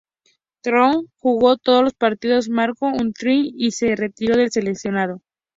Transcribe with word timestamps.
Thorn 0.63 1.05
jugó 1.19 1.57
todos 1.57 1.83
los 1.83 1.93
partidos, 1.93 2.49
marcó 2.49 2.87
un 2.87 3.13
try 3.13 3.53
y 3.55 3.69
se 3.69 3.95
retiró 3.95 4.35
del 4.35 4.51
seleccionado. 4.51 5.21